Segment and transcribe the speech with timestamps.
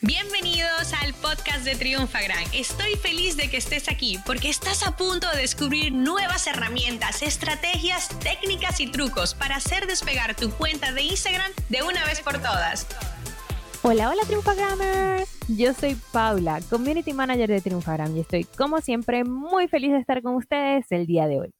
[0.00, 2.44] Bienvenidos al podcast de Triunfagram.
[2.54, 8.08] Estoy feliz de que estés aquí porque estás a punto de descubrir nuevas herramientas, estrategias,
[8.20, 12.86] técnicas y trucos para hacer despegar tu cuenta de Instagram de una vez por todas.
[13.82, 15.36] Hola, hola Triunfagramers.
[15.48, 20.22] Yo soy Paula, Community Manager de Triunfagram y estoy como siempre muy feliz de estar
[20.22, 21.54] con ustedes el día de hoy.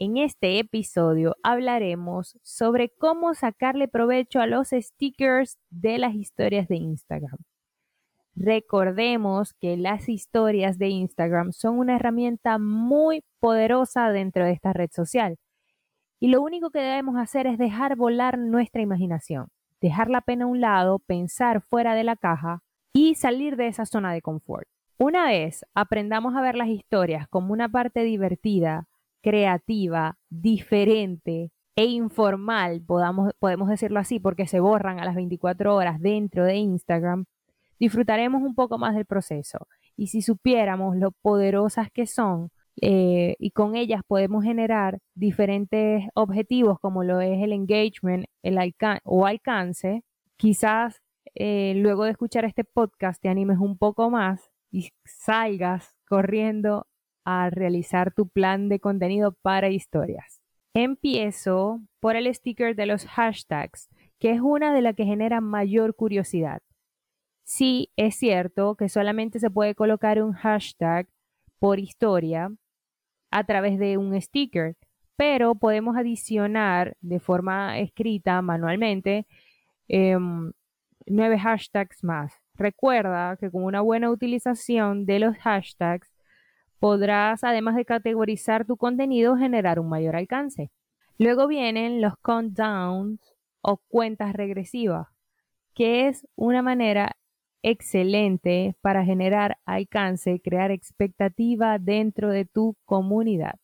[0.00, 6.74] En este episodio hablaremos sobre cómo sacarle provecho a los stickers de las historias de
[6.74, 7.38] Instagram.
[8.34, 14.90] Recordemos que las historias de Instagram son una herramienta muy poderosa dentro de esta red
[14.90, 15.36] social.
[16.18, 19.48] Y lo único que debemos hacer es dejar volar nuestra imaginación,
[19.80, 22.62] dejar la pena a un lado, pensar fuera de la caja
[22.92, 24.66] y salir de esa zona de confort.
[24.98, 28.86] Una vez aprendamos a ver las historias como una parte divertida,
[29.20, 36.00] creativa, diferente e informal, podamos, podemos decirlo así, porque se borran a las 24 horas
[36.00, 37.24] dentro de Instagram,
[37.82, 39.66] disfrutaremos un poco más del proceso.
[39.96, 46.78] Y si supiéramos lo poderosas que son, eh, y con ellas podemos generar diferentes objetivos
[46.78, 48.56] como lo es el engagement el
[49.02, 50.04] o alcance,
[50.36, 51.02] quizás
[51.34, 56.86] eh, luego de escuchar este podcast te animes un poco más y salgas corriendo
[57.24, 60.40] a realizar tu plan de contenido para historias.
[60.72, 63.88] Empiezo por el sticker de los hashtags,
[64.20, 66.62] que es una de las que genera mayor curiosidad.
[67.44, 71.08] Sí, es cierto que solamente se puede colocar un hashtag
[71.58, 72.50] por historia
[73.30, 74.76] a través de un sticker,
[75.16, 79.26] pero podemos adicionar de forma escrita manualmente
[79.88, 80.52] em,
[81.06, 82.34] nueve hashtags más.
[82.54, 86.12] Recuerda que con una buena utilización de los hashtags
[86.78, 90.70] podrás, además de categorizar tu contenido, generar un mayor alcance.
[91.18, 93.20] Luego vienen los countdowns
[93.62, 95.08] o cuentas regresivas,
[95.74, 97.16] que es una manera
[97.62, 103.54] excelente para generar alcance, crear expectativa dentro de tu comunidad.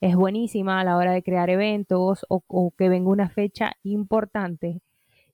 [0.00, 4.82] Es buenísima a la hora de crear eventos o, que venga una fecha importante,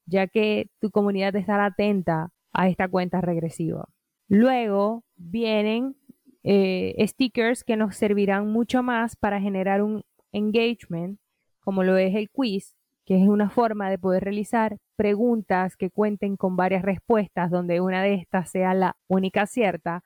[0.07, 3.89] ya que tu comunidad estará atenta a esta cuenta regresiva.
[4.29, 5.97] Luego vienen
[6.45, 11.19] eh, stickers que nos servirán mucho más para generar un engagement,
[11.61, 12.77] como lo es el quiz,
[13.11, 18.05] que es una forma de poder realizar preguntas que cuenten con varias respuestas, donde una
[18.05, 20.05] de estas sea la única cierta.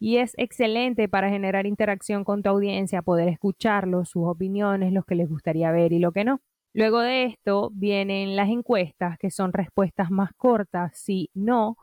[0.00, 5.14] Y es excelente para generar interacción con tu audiencia, poder escucharlos, sus opiniones, lo que
[5.14, 6.40] les gustaría ver y lo que no.
[6.74, 11.76] Luego de esto vienen las encuestas, que son respuestas más cortas, sí, no,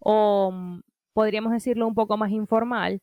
[0.00, 0.80] o mm,
[1.12, 3.02] podríamos decirlo un poco más informal,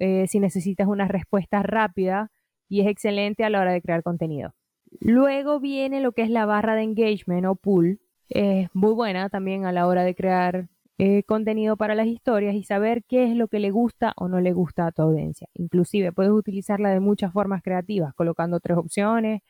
[0.00, 2.30] eh, si necesitas una respuesta rápida
[2.68, 4.55] y es excelente a la hora de crear contenido.
[5.00, 8.00] Luego viene lo que es la barra de engagement o pool.
[8.28, 12.64] Es muy buena también a la hora de crear eh, contenido para las historias y
[12.64, 15.46] saber qué es lo que le gusta o no le gusta a tu audiencia.
[15.52, 19.42] Inclusive puedes utilizarla de muchas formas creativas, colocando tres opciones,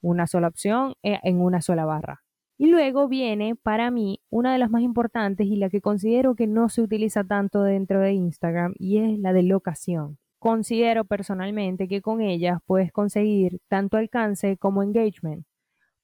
[0.00, 2.24] una sola opción eh, en una sola barra.
[2.56, 6.48] Y luego viene para mí una de las más importantes y la que considero que
[6.48, 10.18] no se utiliza tanto dentro de Instagram y es la de locación.
[10.38, 15.44] Considero personalmente que con ella puedes conseguir tanto alcance como engagement,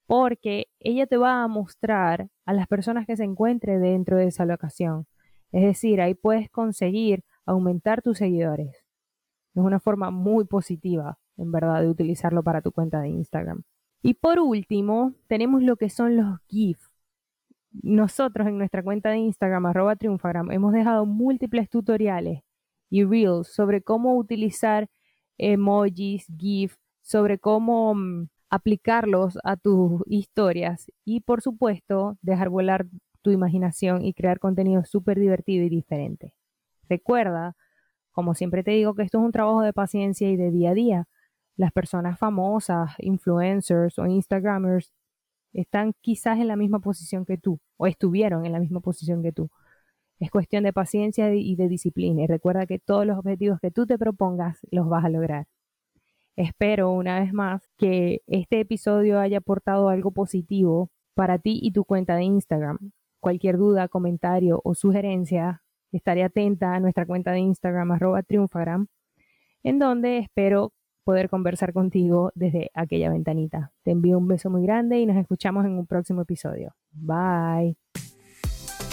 [0.07, 4.45] porque ella te va a mostrar a las personas que se encuentren dentro de esa
[4.45, 5.07] locación.
[5.53, 8.75] Es decir, ahí puedes conseguir aumentar tus seguidores.
[9.55, 13.63] Es una forma muy positiva, en verdad, de utilizarlo para tu cuenta de Instagram.
[14.01, 16.79] Y por último, tenemos lo que son los GIF.
[17.71, 22.44] Nosotros en nuestra cuenta de Instagram, arroba triunfagram, hemos dejado múltiples tutoriales
[22.95, 24.87] y Reels sobre cómo utilizar
[25.37, 32.85] emojis, GIF, sobre cómo mm, aplicarlos a tus historias y por supuesto dejar volar
[33.21, 36.33] tu imaginación y crear contenido súper divertido y diferente.
[36.87, 37.57] Recuerda,
[38.11, 40.73] como siempre te digo, que esto es un trabajo de paciencia y de día a
[40.73, 41.07] día.
[41.57, 44.93] Las personas famosas, influencers o Instagramers
[45.51, 49.33] están quizás en la misma posición que tú o estuvieron en la misma posición que
[49.33, 49.49] tú.
[50.19, 53.85] Es cuestión de paciencia y de disciplina y recuerda que todos los objetivos que tú
[53.85, 55.47] te propongas los vas a lograr.
[56.37, 61.85] Espero una vez más que este episodio haya aportado algo positivo para ti y tu
[61.85, 62.91] cuenta de Instagram.
[63.21, 68.87] Cualquier duda, comentario o sugerencia, estaré atenta a nuestra cuenta de Instagram arroba triunfagram,
[69.63, 70.73] en donde espero
[71.05, 73.71] poder conversar contigo desde aquella ventanita.
[73.83, 76.75] Te envío un beso muy grande y nos escuchamos en un próximo episodio.
[76.91, 77.84] Bye.